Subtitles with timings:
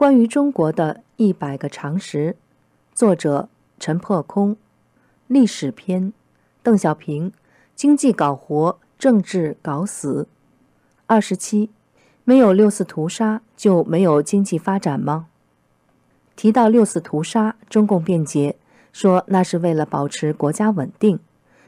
[0.00, 2.34] 关于中国的一百个常识，
[2.94, 4.56] 作者陈破空，
[5.26, 6.14] 历史篇，
[6.62, 7.34] 邓小平，
[7.74, 10.26] 经济搞活，政治搞死。
[11.06, 11.68] 二十七，
[12.24, 15.26] 没有六四屠杀就没有经济发展吗？
[16.34, 18.56] 提到六四屠杀，中共辩解
[18.94, 21.20] 说那是为了保持国家稳定，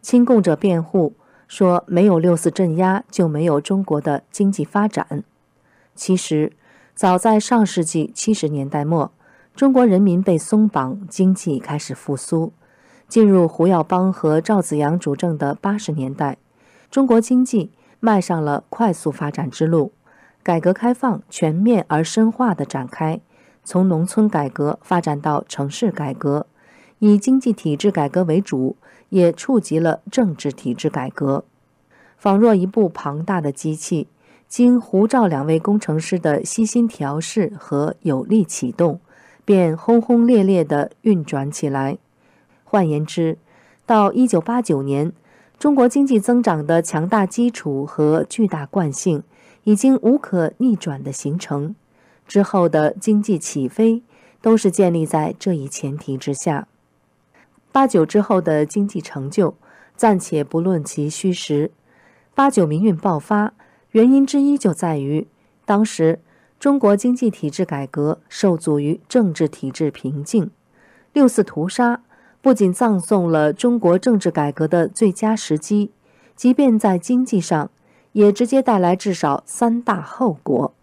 [0.00, 1.12] 亲共者辩护
[1.46, 5.24] 说没有六四镇压就没有中国的经济发展。
[5.94, 6.52] 其实，
[6.94, 9.10] 早在上世纪七十年代末，
[9.56, 12.52] 中国人民被松绑，经济开始复苏。
[13.08, 16.38] 进入胡耀邦和赵紫阳主政的八十年代，
[16.92, 19.90] 中国经济迈上了快速发展之路，
[20.44, 23.20] 改革开放全面而深化的展开，
[23.64, 26.46] 从农村改革发展到城市改革，
[27.00, 28.76] 以经济体制改革为主，
[29.08, 31.44] 也触及了政治体制改革，
[32.16, 34.06] 仿若一部庞大的机器。
[34.56, 39.00] 经胡赵两位工程师的悉心调试和有力启动，
[39.44, 41.98] 便轰轰烈烈地运转起来。
[42.62, 43.36] 换言之，
[43.84, 45.12] 到一九八九年，
[45.58, 49.24] 中国经济增长的强大基础和巨大惯性
[49.64, 51.74] 已经无可逆转的形成。
[52.28, 54.04] 之后的经济起飞，
[54.40, 56.68] 都是建立在这一前提之下。
[57.72, 59.56] 八九之后的经济成就，
[59.96, 61.72] 暂且不论其虚实。
[62.36, 63.52] 八九民运爆发。
[63.94, 65.28] 原因之一就在于，
[65.64, 66.18] 当时
[66.58, 70.50] 中国经济体制改革受阻于政治体制瓶颈。
[71.12, 72.02] 六四屠杀
[72.42, 75.92] 不仅葬送了中国政治改革的最佳时机，
[76.34, 77.70] 即便在经济上，
[78.10, 80.74] 也直接带来至少三大后果：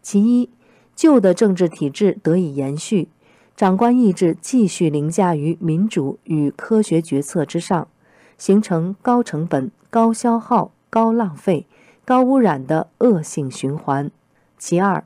[0.00, 0.48] 其一，
[0.94, 3.08] 旧的政治体制得以延续，
[3.56, 7.88] 长官意志继续凌驾于民主与科学决策之上，
[8.38, 11.66] 形成高成本、高消耗、高浪费。
[12.04, 14.10] 高污染的恶性循环。
[14.58, 15.04] 其二，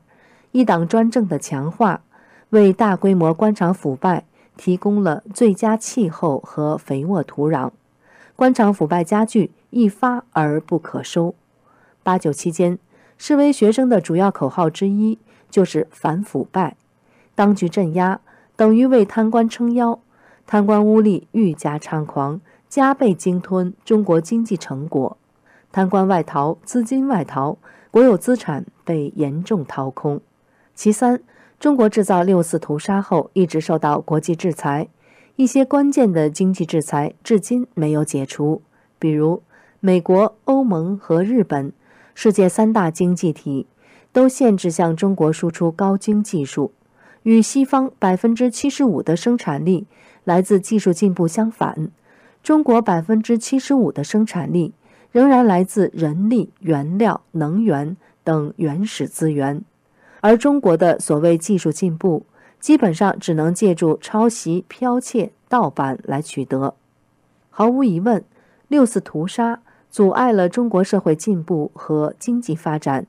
[0.51, 2.01] 一党专政的强化，
[2.49, 7.71] 为大规模官场腐败提供了最佳气候和肥沃土壤。
[8.35, 11.35] 官场腐败加剧，一发而不可收。
[12.03, 12.79] 八九期间，
[13.17, 16.75] 示威学生的主要口号之一就是反腐败。
[17.35, 18.19] 当局镇压，
[18.55, 19.99] 等于为贪官撑腰，
[20.45, 25.17] 贪官污吏愈加猖狂，加倍鲸吞中国经济成果。
[25.77, 27.55] 贪官外逃，资金外逃，
[27.91, 30.19] 国有资产被严重掏空。
[30.73, 31.21] 其三，
[31.59, 34.87] 中国制造六四屠杀后，一直受到国际制裁，
[35.35, 38.63] 一些关键的经济制裁至今没有解除，
[38.97, 39.43] 比如
[39.79, 41.71] 美国、欧盟和日本，
[42.15, 43.67] 世界三大经济体，
[44.11, 46.71] 都限制向中国输出高精技术。
[47.21, 49.85] 与西方百分之七十五的生产力
[50.23, 51.91] 来自技术进步相反，
[52.41, 54.73] 中国百分之七十五的生产力。
[55.11, 59.63] 仍然来自人力、原料、能源等原始资源，
[60.21, 62.25] 而中国的所谓技术进步，
[62.59, 66.75] 基本上只能借助抄袭、剽窃、盗版来取得。
[67.49, 68.23] 毫无疑问，
[68.67, 73.07] 六四屠杀阻碍了中国社会进步和经济发展。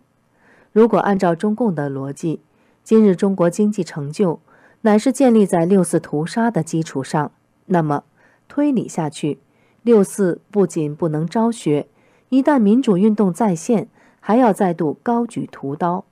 [0.73, 2.41] 如果按照中共的逻辑，
[2.85, 4.41] 今日中国经济成就
[4.83, 7.33] 乃是建立在六四屠杀的基础上，
[7.67, 8.05] 那么
[8.47, 9.39] 推理下去。
[9.83, 11.89] 六四不仅不能昭雪，
[12.29, 13.89] 一旦民主运动再现，
[14.21, 16.05] 还要再度高举屠刀。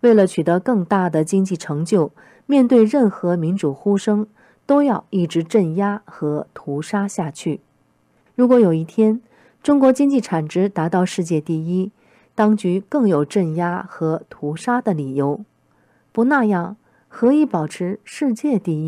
[0.00, 2.12] 为了取得更大的经济成就，
[2.44, 4.26] 面对任何民主呼声，
[4.66, 7.60] 都要一直镇压和屠杀下去。
[8.34, 9.22] 如果有一天
[9.62, 11.90] 中国经济产值达到世界第一，
[12.34, 15.40] 当局更有镇压和屠杀的理由。
[16.12, 16.76] 不那样，
[17.08, 18.84] 何以保持世界第一？